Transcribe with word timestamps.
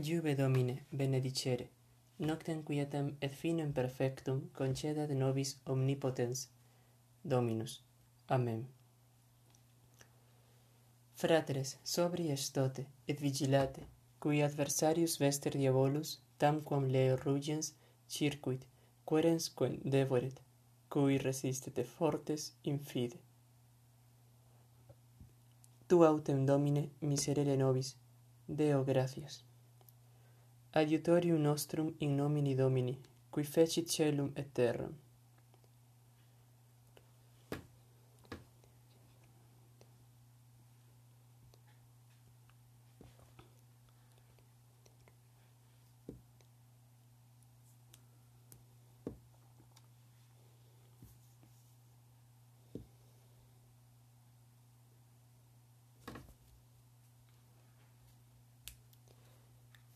Iube 0.00 0.36
Domine, 0.36 0.84
benedicere, 0.90 1.70
noctem 2.18 2.62
quietem 2.62 3.16
et 3.18 3.32
finem 3.34 3.72
perfectum 3.72 4.48
concedat 4.52 5.10
nobis 5.10 5.56
omnipotens, 5.64 6.50
Dominus. 7.22 7.82
Amen. 8.28 8.68
Fratres, 11.14 11.78
sobri 11.82 12.28
estote, 12.30 12.86
et 13.08 13.18
vigilate, 13.20 13.88
cui 14.20 14.40
adversarius 14.40 15.18
vester 15.18 15.58
diabolus, 15.58 16.20
tamquam 16.38 16.86
leo 16.86 17.16
rugens, 17.16 17.74
circuit, 18.06 18.68
querens 19.04 19.50
quen 19.50 19.80
devoret, 19.82 20.40
cui 20.88 21.18
resistete 21.18 21.82
fortes 21.82 22.52
infide. 22.62 23.18
Tu 25.88 26.04
autem 26.04 26.46
Domine 26.46 26.90
miserere 27.00 27.56
nobis, 27.56 27.96
Deo 28.46 28.84
gratias. 28.84 29.47
Adiutorium 30.72 31.40
nostrum 31.40 31.94
in 31.98 32.14
nomine 32.14 32.54
Domini, 32.54 33.00
qui 33.30 33.44
fecit 33.44 33.86
caelum 33.88 34.32
et 34.34 34.52
terram. 34.52 34.94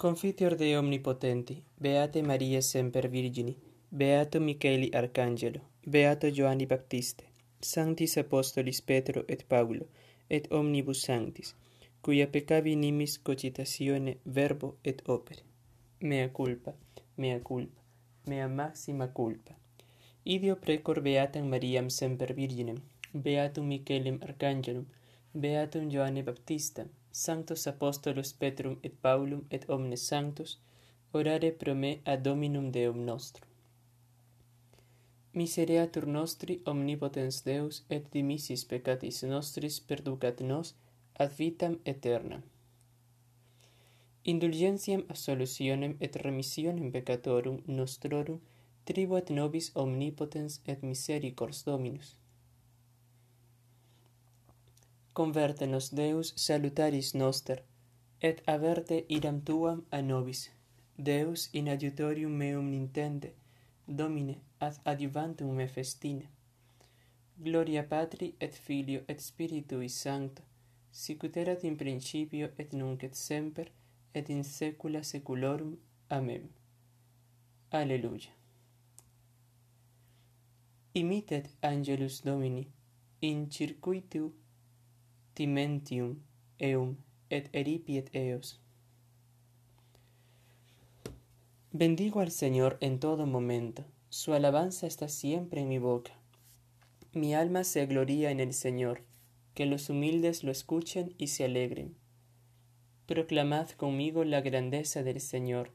Confiteor 0.03 0.57
Dei 0.57 0.75
Omnipotenti, 0.77 1.63
Beate 1.81 2.23
Maria 2.23 2.61
Semper 2.61 3.09
Virgini, 3.09 3.57
Beato 3.89 4.41
Micheli 4.41 4.91
Arcangelo, 4.93 5.61
Beato 5.81 6.29
Giovanni 6.29 6.67
Baptiste, 6.67 7.23
Sanctis 7.61 8.17
Apostolis 8.17 8.83
Petro 8.83 9.23
et 9.29 9.45
Paulo, 9.47 9.87
et 10.29 10.49
omnibus 10.51 11.03
sanctis, 11.03 11.55
cuia 12.01 12.27
peccavi 12.27 12.75
nimis 12.75 13.21
cogitatione 13.23 14.19
verbo 14.25 14.79
et 14.83 15.03
opere. 15.07 15.45
Mea 16.01 16.31
culpa, 16.31 16.75
mea 17.15 17.39
culpa, 17.39 17.81
mea 18.27 18.49
maxima 18.49 19.07
culpa. 19.07 19.55
Ideo 20.25 20.57
precor 20.57 21.01
Beatam 21.01 21.47
Mariam 21.47 21.89
Semper 21.89 22.35
Virginem, 22.35 22.83
Beatum 23.15 23.67
Michelem 23.69 24.19
Arcangelum, 24.21 24.85
Beatum 25.33 25.89
Joanne 25.89 26.25
Baptistam, 26.25 26.89
sanctos 27.13 27.67
apostolos 27.67 28.33
Petrum 28.33 28.77
et 28.83 28.95
Paulum 29.03 29.45
et 29.51 29.69
omnes 29.69 30.03
sanctos, 30.09 30.59
orare 31.13 31.53
pro 31.53 31.75
me 31.75 32.01
ad 32.05 32.23
Dominum 32.23 32.71
Deum 32.73 33.05
nostrum. 33.05 33.49
Misereatur 35.35 36.07
nostri 36.07 36.61
omnipotens 36.67 37.43
Deus 37.45 37.85
et 37.89 38.09
dimissis 38.13 38.65
peccatis 38.65 39.23
nostris 39.23 39.81
perducat 39.81 40.41
nos 40.41 40.75
ad 41.19 41.31
vitam 41.39 41.79
aeternam. 41.87 42.43
Indulgentiam 44.25 45.05
absolutionem 45.09 45.97
et 46.01 46.17
remissionem 46.17 46.93
peccatorum 46.93 47.63
nostrorum 47.67 48.41
tribuat 48.85 49.31
nobis 49.31 49.71
omnipotens 49.75 50.61
et 50.67 50.83
misericors 50.83 51.65
Dominus 51.65 52.22
converte 55.13 55.67
nos 55.67 55.91
Deus 55.91 56.33
salutaris 56.37 57.15
noster, 57.15 57.63
et 58.21 58.43
averte 58.47 59.05
idam 59.09 59.41
tuam 59.41 59.85
a 59.91 60.01
nobis. 60.03 60.51
Deus 60.97 61.49
in 61.53 61.69
adiutorium 61.69 62.33
meum 62.33 62.71
nintende, 62.71 63.33
Domine, 63.87 64.37
ad 64.61 64.79
adiuvantum 64.85 65.55
me 65.55 65.67
festine. 65.67 66.29
Gloria 67.37 67.83
Patri 67.83 68.35
et 68.41 68.55
Filio 68.55 69.03
et 69.09 69.21
Spiritui 69.21 69.89
Sancto, 69.89 70.43
sicut 70.91 71.37
erat 71.37 71.65
in 71.65 71.77
principio 71.77 72.51
et 72.59 72.73
nunc 72.73 73.03
et 73.03 73.15
semper 73.15 73.73
et 74.15 74.31
in 74.31 74.45
saecula 74.45 75.03
saeculorum. 75.03 75.77
Amen. 76.11 76.49
Alleluia. 77.71 78.31
Imitet 80.95 81.49
Angelus 81.63 82.21
Domini 82.23 82.67
in 83.21 83.49
circuitu 83.51 84.33
timentium 85.35 86.21
eum 86.59 86.97
et 87.31 87.49
eripiet 87.55 88.11
eos. 88.13 88.61
Bendigo 91.73 92.21
al 92.21 92.31
Señor 92.31 92.77
en 92.81 93.01
todo 93.01 93.27
momento, 93.27 93.87
su 94.11 94.35
alabanza 94.35 94.87
está 94.87 95.09
siempre 95.09 95.63
en 95.63 95.69
mi 95.71 95.79
boca. 95.79 96.13
Mi 97.15 97.35
alma 97.35 97.65
se 97.65 97.87
gloria 97.87 98.31
en 98.31 98.41
el 98.41 98.53
Señor, 98.53 99.05
que 99.55 99.65
los 99.65 99.89
humildes 99.89 100.45
lo 100.45 100.53
escuchen 100.53 101.15
y 101.17 101.29
se 101.29 101.45
alegren. 101.45 101.97
Proclamad 103.07 103.71
conmigo 103.71 104.25
la 104.25 104.43
grandeza 104.43 105.03
del 105.03 105.21
Señor, 105.23 105.73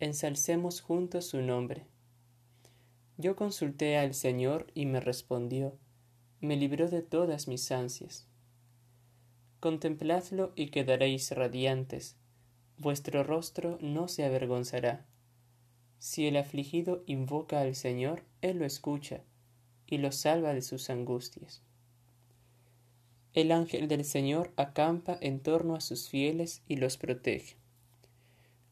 ensalcemos 0.00 0.80
juntos 0.80 1.26
su 1.26 1.42
nombre. 1.42 1.84
Yo 3.18 3.36
consulté 3.36 3.98
al 3.98 4.14
Señor 4.14 4.66
y 4.74 4.86
me 4.86 5.00
respondió, 5.00 5.76
me 6.40 6.56
libró 6.56 6.88
de 6.88 7.02
todas 7.02 7.48
mis 7.48 7.70
ansias 7.70 8.26
contempladlo 9.64 10.52
y 10.56 10.66
quedaréis 10.66 11.30
radiantes, 11.30 12.18
vuestro 12.76 13.24
rostro 13.24 13.78
no 13.80 14.08
se 14.08 14.22
avergonzará. 14.22 15.06
Si 15.98 16.26
el 16.26 16.36
afligido 16.36 17.02
invoca 17.06 17.62
al 17.62 17.74
Señor, 17.74 18.24
Él 18.42 18.58
lo 18.58 18.66
escucha 18.66 19.22
y 19.86 19.96
lo 19.96 20.12
salva 20.12 20.52
de 20.52 20.60
sus 20.60 20.90
angustias. 20.90 21.62
El 23.32 23.52
ángel 23.52 23.88
del 23.88 24.04
Señor 24.04 24.52
acampa 24.56 25.16
en 25.22 25.40
torno 25.40 25.76
a 25.76 25.80
sus 25.80 26.10
fieles 26.10 26.60
y 26.68 26.76
los 26.76 26.98
protege. 26.98 27.56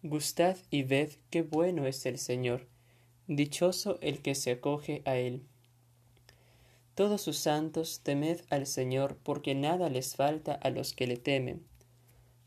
Gustad 0.03 0.59
y 0.69 0.83
ved 0.83 1.13
qué 1.31 1.41
bueno 1.41 1.87
es 1.87 2.05
el 2.05 2.19
Señor, 2.19 2.69
dichoso 3.29 3.99
el 4.03 4.21
que 4.21 4.35
se 4.35 4.51
acoge 4.51 5.01
a 5.07 5.17
Él. 5.17 5.47
Todos 6.95 7.23
sus 7.23 7.39
santos, 7.39 8.01
temed 8.03 8.43
al 8.51 8.67
Señor, 8.67 9.17
porque 9.23 9.55
nada 9.55 9.89
les 9.89 10.15
falta 10.15 10.53
a 10.53 10.69
los 10.69 10.93
que 10.93 11.07
le 11.07 11.17
temen. 11.17 11.65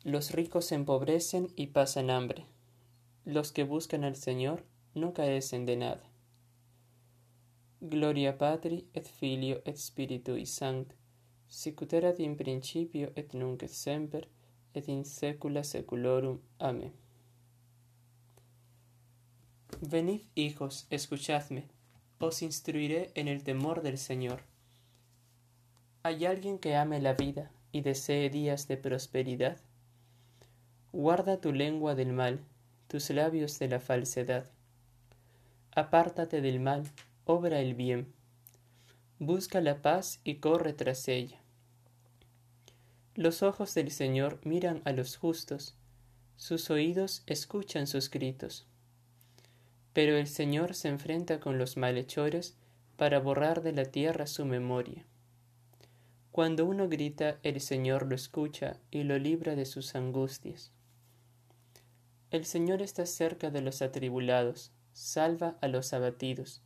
Los 0.04 0.32
ricos 0.32 0.66
se 0.66 0.76
empobrecen 0.76 1.52
y 1.56 1.68
pasan 1.68 2.12
hambre. 2.12 2.46
Los 3.26 3.52
que 3.52 3.64
buscan 3.64 4.04
al 4.04 4.16
Señor 4.16 4.64
no 4.94 5.14
carecen 5.14 5.66
de 5.66 5.78
nada. 5.78 6.04
Gloria 7.82 8.38
Patri 8.38 8.88
et 8.94 9.08
Filio 9.08 9.62
et 9.66 9.78
Spiritui 9.78 10.46
Sancti, 10.46 10.96
sicut 11.48 11.94
erat 11.94 12.20
in 12.20 12.36
principio 12.36 13.12
et 13.16 13.34
nunc 13.34 13.64
et 13.64 13.70
semper 13.70 14.28
et 14.76 14.88
in 14.88 15.04
saecula 15.06 15.64
saeculorum. 15.64 16.40
Amén. 16.60 16.94
Venid, 19.82 20.22
hijos, 20.36 20.86
escuchadme 20.90 21.75
os 22.20 22.42
instruiré 22.42 23.12
en 23.16 23.28
el 23.28 23.44
temor 23.44 23.82
del 23.82 23.98
Señor. 23.98 24.42
¿Hay 26.04 26.26
alguien 26.26 26.60
que 26.60 26.76
ame 26.76 27.02
la 27.02 27.14
vida 27.14 27.52
y 27.72 27.82
desee 27.82 28.30
días 28.30 28.68
de 28.68 28.78
prosperidad? 28.78 29.58
Guarda 30.94 31.42
tu 31.42 31.52
lengua 31.52 31.96
del 31.96 32.14
mal, 32.14 32.40
tus 32.88 33.10
labios 33.10 33.60
de 33.60 33.68
la 33.68 33.80
falsedad. 33.80 34.50
Apártate 35.72 36.42
del 36.42 36.60
mal, 36.60 36.84
obra 37.26 37.60
el 37.60 37.74
bien. 37.74 38.14
Busca 39.20 39.60
la 39.60 39.82
paz 39.82 40.22
y 40.24 40.36
corre 40.36 40.74
tras 40.74 41.08
ella. 41.08 41.42
Los 43.16 43.44
ojos 43.44 43.74
del 43.74 43.92
Señor 43.92 44.40
miran 44.44 44.82
a 44.86 44.92
los 44.92 45.18
justos, 45.18 45.76
sus 46.38 46.70
oídos 46.70 47.24
escuchan 47.28 47.88
sus 47.88 48.10
gritos 48.10 48.68
pero 49.96 50.18
el 50.18 50.28
Señor 50.28 50.76
se 50.76 50.90
enfrenta 50.90 51.40
con 51.40 51.58
los 51.58 51.78
malhechores 51.78 52.58
para 52.98 53.18
borrar 53.22 53.64
de 53.64 53.72
la 53.72 53.86
tierra 53.86 54.28
su 54.28 54.44
memoria. 54.44 55.06
Cuando 56.34 56.66
uno 56.66 56.90
grita, 56.90 57.40
el 57.44 57.62
Señor 57.62 58.06
lo 58.06 58.14
escucha 58.14 58.76
y 58.92 59.04
lo 59.04 59.18
libra 59.18 59.56
de 59.56 59.66
sus 59.66 59.96
angustias. 59.96 60.74
El 62.30 62.44
Señor 62.44 62.82
está 62.82 63.06
cerca 63.06 63.52
de 63.52 63.62
los 63.62 63.82
atribulados, 63.82 64.74
salva 64.92 65.58
a 65.62 65.70
los 65.70 65.94
abatidos. 65.94 66.62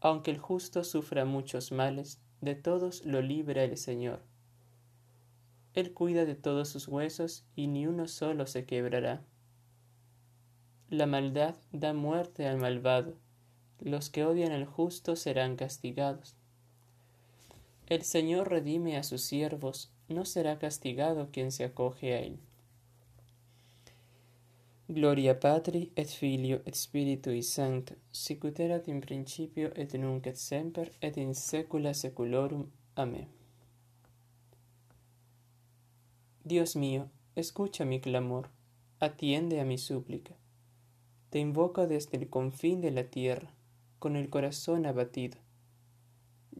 Aunque 0.00 0.30
el 0.30 0.36
justo 0.36 0.84
sufra 0.84 1.24
muchos 1.24 1.72
males, 1.72 2.20
de 2.42 2.54
todos 2.54 3.06
lo 3.06 3.22
libra 3.22 3.64
el 3.64 3.78
Señor. 3.78 4.22
Él 5.72 5.94
cuida 5.94 6.26
de 6.26 6.34
todos 6.34 6.68
sus 6.68 6.88
huesos 6.88 7.46
y 7.56 7.68
ni 7.68 7.86
uno 7.86 8.06
solo 8.06 8.46
se 8.46 8.66
quebrará. 8.66 9.24
La 10.94 11.06
maldad 11.06 11.56
da 11.72 11.92
muerte 11.92 12.46
al 12.46 12.58
malvado, 12.58 13.16
los 13.80 14.10
que 14.10 14.24
odian 14.24 14.52
al 14.52 14.64
justo 14.64 15.16
serán 15.16 15.56
castigados. 15.56 16.36
El 17.88 18.02
Señor 18.04 18.48
redime 18.48 18.96
a 18.96 19.02
sus 19.02 19.22
siervos, 19.22 19.90
no 20.08 20.24
será 20.24 20.60
castigado 20.60 21.30
quien 21.32 21.50
se 21.50 21.64
acoge 21.64 22.14
a 22.14 22.20
él. 22.20 22.38
Gloria 24.86 25.40
Patri 25.40 25.90
et 25.96 26.06
Filio 26.06 26.62
et 26.64 26.76
Spiritui 26.76 27.42
Sancto, 27.42 27.96
sicut 28.12 28.60
erat 28.60 28.86
in 28.86 29.00
principio 29.00 29.72
et 29.74 29.98
nunc 29.98 30.28
et 30.28 30.36
semper 30.36 30.92
et 31.00 31.18
in 31.18 31.34
saecula 31.34 31.92
saeculorum. 31.92 32.70
Amen. 32.94 33.26
Dios 36.44 36.76
mío, 36.76 37.10
escucha 37.34 37.84
mi 37.84 38.00
clamor, 38.00 38.48
atiende 39.00 39.60
a 39.60 39.64
mi 39.64 39.76
súplica. 39.76 40.36
Te 41.34 41.40
invoco 41.40 41.88
desde 41.88 42.16
el 42.16 42.30
confín 42.30 42.80
de 42.80 42.92
la 42.92 43.10
tierra, 43.10 43.50
con 43.98 44.14
el 44.14 44.30
corazón 44.30 44.86
abatido. 44.86 45.36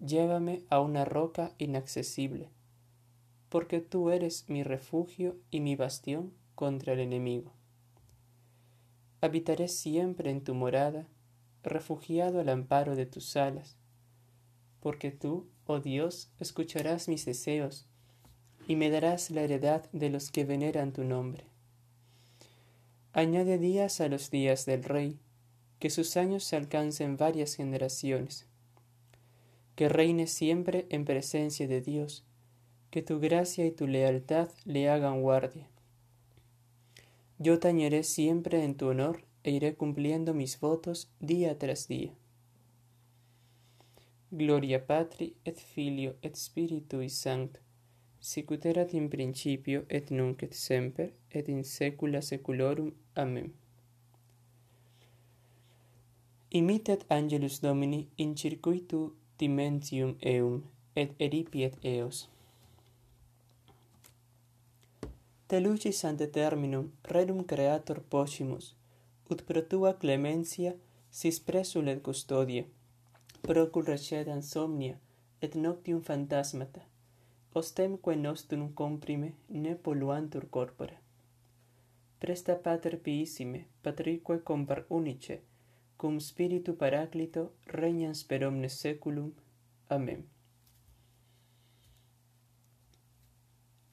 Llévame 0.05 0.65
a 0.69 0.81
una 0.81 1.05
roca 1.05 1.53
inaccesible, 1.59 2.51
porque 3.51 3.79
tú 3.79 4.11
eres 4.11 4.49
mi 4.49 4.65
refugio 4.65 5.37
y 5.53 5.61
mi 5.61 5.77
bastión 5.77 6.33
contra 6.57 6.95
el 6.95 6.99
enemigo. 6.99 7.53
Habitaré 9.21 9.69
siempre 9.69 10.31
en 10.31 10.43
tu 10.43 10.57
morada, 10.57 11.07
refugiado 11.63 12.41
al 12.41 12.49
amparo 12.49 12.97
de 12.97 13.07
tus 13.07 13.37
alas, 13.37 13.77
porque 14.81 15.13
tú, 15.13 15.47
oh 15.67 15.79
Dios, 15.79 16.33
escucharás 16.41 17.07
mis 17.07 17.25
deseos 17.25 17.87
y 18.67 18.75
me 18.75 18.91
darás 18.91 19.31
la 19.31 19.43
heredad 19.43 19.89
de 19.93 20.11
los 20.11 20.33
que 20.33 20.45
veneran 20.45 20.93
tu 20.93 21.05
nombre. 21.05 21.54
Añade 23.17 23.59
días 23.59 24.01
a 24.01 24.09
los 24.09 24.29
días 24.33 24.67
del 24.67 24.83
rey, 24.83 25.21
que 25.79 25.89
sus 25.89 26.17
años 26.17 26.43
se 26.43 26.57
alcancen 26.57 27.17
varias 27.17 27.55
generaciones. 27.55 28.49
Que 29.77 29.89
reine 29.89 30.27
siempre 30.27 30.89
en 30.91 31.05
presencia 31.05 31.69
de 31.69 31.81
Dios, 31.81 32.25
que 32.91 33.03
tu 33.03 33.21
gracia 33.21 33.65
y 33.67 33.71
tu 33.71 33.87
lealtad 33.87 34.49
le 34.65 34.89
hagan 34.89 35.23
guardia. 35.23 35.69
Yo 37.39 37.61
tañeré 37.61 38.03
siempre 38.03 38.65
en 38.65 38.75
tu 38.75 38.89
honor 38.89 39.23
e 39.45 39.53
iré 39.53 39.77
cumpliendo 39.77 40.35
mis 40.35 40.59
votos 40.59 41.09
día 41.21 41.57
tras 41.57 41.87
día. 41.87 42.13
Gloria 44.33 44.85
Patri 44.89 45.37
et 45.45 45.57
Filio 45.57 46.17
et 46.21 46.35
Spiritui 46.35 47.11
Sancto 47.11 47.61
sicut 48.25 48.65
erat 48.65 48.95
in 48.95 49.09
principio 49.13 49.85
et 49.89 50.11
nunc 50.11 50.43
et 50.43 50.55
semper 50.57 51.11
et 51.31 51.49
in 51.53 51.63
saecula 51.63 52.23
saeculorum. 52.23 52.93
Amen. 53.17 53.53
Imitet 56.51 57.05
angelus 57.09 57.61
Domini 57.61 58.09
in 58.17 58.35
circuitu 58.35 59.13
dimensium 59.39 60.17
eum, 60.21 60.63
et 60.95 61.11
eripiet 61.19 61.75
eos. 61.83 62.29
Te 65.47 65.61
lucis 65.61 66.05
ante 66.05 66.27
terminum 66.27 66.93
redum 67.15 67.45
creator 67.45 68.01
possimus, 68.15 68.75
ut 69.31 69.45
pro 69.47 69.63
tua 69.63 69.93
clementia 69.99 70.73
sis 71.11 71.41
presul 71.41 71.89
et 71.89 72.03
custodie, 72.03 72.65
procul 73.43 73.85
recedan 73.85 74.43
somnia, 74.43 74.97
et 75.41 75.55
noctium 75.55 76.01
fantasmata, 76.03 76.83
ostemque 77.55 78.17
nostrum 78.17 78.73
comprime 78.75 79.33
ne 79.49 79.75
poluantur 79.75 80.47
corpora 80.51 81.04
presta 82.25 82.55
pater 82.63 82.97
piissime, 83.05 83.67
patrique 83.83 84.43
compar 84.43 84.87
unice, 84.89 85.43
cum 85.99 86.21
spiritu 86.21 86.73
paraclito 86.75 87.53
regnans 87.67 88.25
per 88.25 88.47
omnes 88.47 88.81
seculum. 88.81 89.35
Amen. 89.91 90.25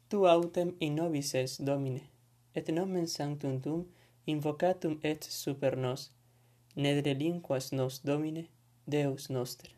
Tu 0.08 0.28
autem 0.28 0.76
in 0.80 0.96
nobis 0.96 1.34
es, 1.36 1.58
Domine, 1.58 2.04
et 2.56 2.70
nomen 2.72 3.08
sanctum 3.08 3.60
tum 3.60 3.82
invocatum 4.26 4.96
et 5.04 5.24
super 5.24 5.76
nos, 5.76 6.14
ned 6.76 7.04
relinquas 7.06 7.74
nos, 7.74 8.00
Domine, 8.00 8.48
Deus 8.86 9.28
noster. 9.30 9.72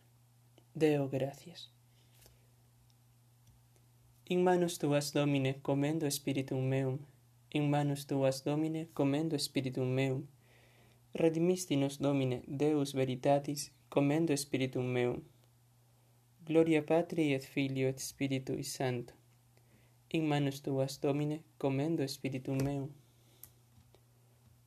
Deo 0.76 1.08
gratias. 1.10 1.72
In 4.26 4.44
manus 4.44 4.78
tuas, 4.78 5.12
Domine, 5.12 5.56
commendo 5.62 6.06
spiritum 6.12 6.62
meum, 6.70 7.00
in 7.54 7.70
manus 7.70 8.06
tuas 8.06 8.44
domine 8.44 8.88
commendo 8.94 9.38
spiritum 9.38 9.88
meum. 9.88 10.28
Redimisti 11.14 11.76
nos 11.76 12.00
domine 12.00 12.42
deus 12.48 12.94
veritatis 12.94 13.72
commendo 13.90 14.36
spiritum 14.38 14.86
meum. 14.86 15.22
Gloria 16.46 16.82
patri 16.82 17.34
et 17.34 17.46
filio 17.46 17.88
et 17.88 18.00
spiritui 18.00 18.64
sancto. 18.64 19.14
In 20.10 20.26
manus 20.28 20.62
tuas 20.62 21.00
domine 21.00 21.44
commendo 21.58 22.08
spiritum 22.08 22.58
meum. 22.64 22.90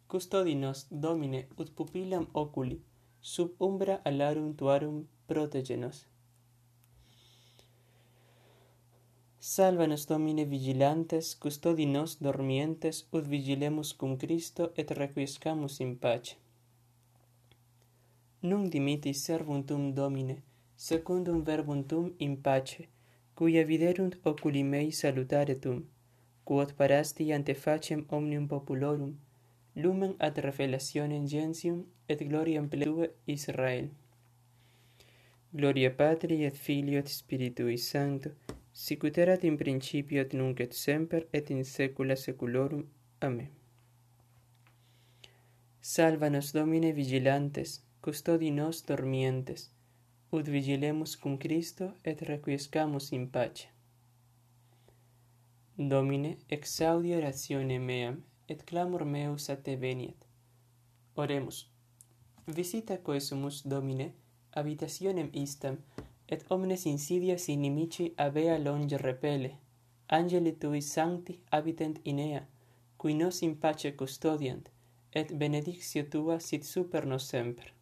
Custodi 0.06 0.54
nos 0.54 0.86
domine 0.90 1.46
ut 1.58 1.74
pupillam 1.76 2.26
oculi 2.34 2.78
sub 3.20 3.50
umbra 3.58 4.00
alarum 4.04 4.54
tuarum 4.54 5.08
protege 5.26 5.76
nos. 5.76 6.06
Salva 9.48 9.86
nos 9.86 10.06
Domine 10.06 10.44
vigilantes, 10.44 11.36
custodi 11.42 11.86
nos 11.86 12.16
dormientes, 12.18 13.06
ut 13.12 13.24
vigilemus 13.28 13.92
cum 13.94 14.16
Christo 14.16 14.72
et 14.74 14.90
requiescamus 14.90 15.78
in 15.84 15.92
pace. 16.02 16.34
Nun 18.40 18.68
dimitis 18.68 19.22
servum 19.22 19.62
tum 19.62 19.94
Domine, 19.94 20.42
secundum 20.74 21.44
verbum 21.44 21.84
tum 21.84 22.10
in 22.18 22.34
pace, 22.42 22.88
cuia 23.36 23.62
viderunt 23.64 24.18
oculi 24.24 24.64
mei 24.64 24.90
salutare 24.90 25.54
tum, 25.60 25.78
quod 26.42 26.74
parasti 26.74 27.30
ante 27.32 27.54
facem 27.54 28.04
omnium 28.08 28.48
populorum, 28.48 29.14
lumen 29.74 30.16
ad 30.18 30.38
revelationem 30.38 31.24
gentium 31.24 31.86
et 32.08 32.18
gloriam 32.28 32.68
pledue 32.68 33.12
Israel. 33.26 33.88
Gloria 35.52 35.90
Patri 35.90 36.44
et 36.44 36.56
Filio 36.56 36.98
et 36.98 37.08
Spiritui 37.08 37.78
Sancto, 37.78 38.55
sicut 38.76 39.16
erat 39.18 39.44
in 39.48 39.56
principio 39.56 40.20
et 40.20 40.34
nunc 40.36 40.60
et 40.60 40.74
semper 40.76 41.22
et 41.32 41.50
in 41.50 41.62
saecula 41.64 42.16
saeculorum. 42.16 42.82
Amen. 43.20 43.48
Salva 45.80 46.28
nos 46.28 46.52
Domine 46.52 46.92
vigilantes, 46.92 47.80
custodi 48.02 48.50
nos 48.50 48.82
dormientes, 48.84 49.70
ut 50.30 50.48
vigilemus 50.48 51.16
cum 51.16 51.38
Christo 51.38 51.94
et 52.04 52.20
requiescamus 52.20 53.12
in 53.12 53.30
pace. 53.30 53.68
Domine, 55.78 56.36
exaudi 56.48 57.14
oratione 57.14 57.78
meam, 57.78 58.24
et 58.48 58.64
clamor 58.64 59.04
meus 59.04 59.48
a 59.48 59.56
te 59.56 59.76
veniet. 59.76 60.26
Oremus. 61.14 61.70
Visita 62.46 62.98
coesumus 63.02 63.62
Domine, 63.64 64.12
habitationem 64.52 65.30
istam, 65.32 65.78
et 66.28 66.44
omnes 66.48 66.86
insidias 66.86 67.48
inimici 67.48 68.12
avea 68.16 68.58
longe 68.58 68.96
repele. 68.96 69.50
Angeli 70.08 70.52
tui 70.52 70.80
sancti 70.80 71.40
habitent 71.50 72.00
inea, 72.04 72.46
qui 72.96 73.14
nos 73.14 73.42
in 73.42 73.56
pace 73.58 73.94
custodiant, 73.94 74.68
et 75.12 75.32
benedictio 75.32 76.04
tua 76.08 76.38
sit 76.38 76.64
super 76.64 77.06
nos 77.06 77.28
semper. 77.28 77.72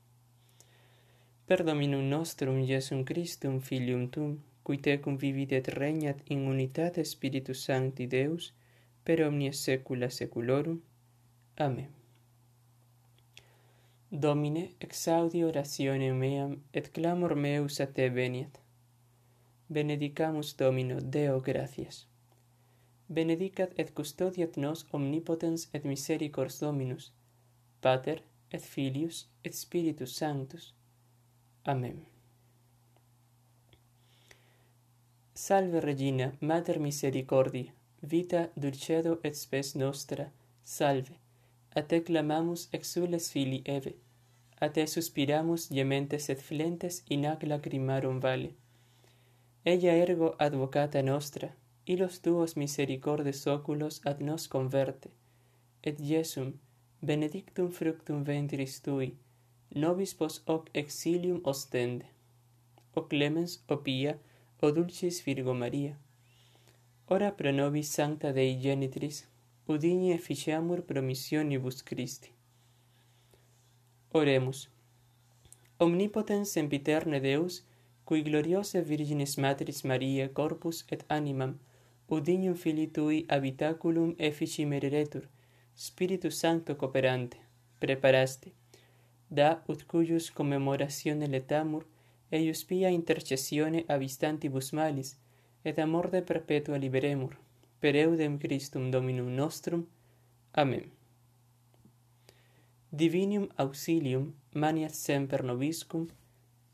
Per 1.46 1.64
Dominum 1.64 2.08
nostrum 2.08 2.62
Iesum 2.62 3.04
Christum 3.04 3.60
Filium 3.60 4.08
Tum, 4.10 4.38
qui 4.62 4.78
tecum 4.78 5.18
vivit 5.18 5.52
et 5.52 5.68
regnat 5.68 6.22
in 6.30 6.46
unitate 6.48 7.04
Spiritus 7.04 7.64
Sancti 7.64 8.06
Deus, 8.06 8.52
per 9.04 9.20
omnia 9.26 9.52
saecula 9.52 10.08
saeculorum. 10.08 10.80
Amen. 11.56 12.03
Domine, 14.16 14.76
exaudi 14.78 15.42
oratione 15.42 16.12
meam, 16.12 16.62
et 16.72 16.92
clamor 16.92 17.34
meus 17.34 17.80
a 17.80 17.86
te 17.86 18.08
veniet. 18.08 18.60
Benedicamus 19.66 20.54
Domino, 20.56 21.00
Deo 21.00 21.40
gratias. 21.40 22.06
Benedicat 23.08 23.72
et 23.76 23.90
custodiat 23.92 24.56
nos 24.56 24.84
omnipotens 24.92 25.66
et 25.72 25.84
misericors 25.84 26.60
Dominus, 26.60 27.12
Pater, 27.80 28.22
et 28.52 28.62
Filius, 28.62 29.26
et 29.42 29.52
Spiritus 29.52 30.14
Sanctus. 30.14 30.74
Amen. 31.64 32.06
Salve 35.34 35.80
Regina, 35.80 36.30
Mater 36.40 36.78
misericordia, 36.78 37.74
vita, 38.00 38.46
dulcedo 38.54 39.18
et 39.24 39.34
spes 39.34 39.74
nostra, 39.74 40.30
salve. 40.62 41.18
A 41.74 41.82
te 41.82 42.04
clamamus 42.04 42.68
exules 42.70 43.32
fili 43.32 43.60
Eve, 43.66 43.96
a 44.60 44.68
te 44.70 44.86
suspiramus 44.86 45.68
gementes 45.68 46.28
et 46.28 46.40
flentes 46.40 47.02
in 47.08 47.26
ac 47.26 47.42
lacrimarum 47.42 48.20
vale. 48.20 48.54
Ella 49.64 49.94
ergo 49.94 50.34
advocata 50.38 51.02
nostra, 51.02 51.56
y 51.86 51.96
los 51.96 52.20
tuos 52.20 52.56
misericordes 52.56 53.46
oculos 53.46 54.00
ad 54.04 54.20
nos 54.20 54.48
converte, 54.48 55.10
et 55.82 55.98
Jesum, 55.98 56.54
benedictum 57.00 57.70
fructum 57.70 58.24
ventris 58.24 58.80
tui, 58.80 59.16
nobis 59.70 60.14
pos 60.14 60.42
hoc 60.46 60.70
exilium 60.72 61.40
ostende. 61.44 62.06
O 62.94 63.08
clemens, 63.08 63.64
o 63.68 63.82
pia, 63.82 64.18
o 64.60 64.70
dulcis 64.70 65.22
Virgo 65.24 65.52
Maria. 65.52 65.98
Ora 67.08 67.36
pro 67.36 67.52
nobis 67.52 67.88
sancta 67.88 68.32
Dei 68.32 68.58
genitris, 68.60 69.26
udini 69.66 70.12
efficiamur 70.12 70.82
promissionibus 70.82 71.82
Christi. 71.82 72.33
Oremus. 74.16 74.68
Omnipotens 75.80 76.52
sempiterne 76.52 77.18
Deus, 77.20 77.64
cui 78.04 78.22
gloriose 78.22 78.80
Virginis 78.80 79.36
Matris 79.38 79.82
Mariae 79.82 80.28
corpus 80.32 80.84
et 80.88 81.02
animam, 81.08 81.58
udinium 82.08 82.54
filii 82.54 82.86
tui 82.86 83.24
habitaculum 83.28 84.14
effici 84.18 84.66
mereretur, 84.66 85.26
Spiritus 85.74 86.38
Sancto 86.38 86.76
cooperante, 86.76 87.42
preparaste. 87.80 88.52
Da 89.28 89.64
ut 89.66 89.82
cuius 89.90 90.30
commemoratione 90.30 91.26
letamur, 91.26 91.84
eius 92.30 92.64
pia 92.64 92.94
intercessione 92.94 93.84
avistantibus 93.88 94.72
malis, 94.72 95.16
et 95.64 95.78
amor 95.78 96.10
de 96.10 96.22
perpetua 96.22 96.76
liberemur, 96.78 97.34
per 97.80 97.96
eudem 97.96 98.38
Christum 98.38 98.92
Dominum 98.92 99.34
nostrum. 99.34 99.88
Amen 100.52 101.03
divinium 102.94 103.48
auxilium 103.56 104.32
manias 104.54 104.96
semper 104.96 105.42
nobiscum. 105.42 106.06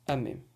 Amen. 0.07 0.50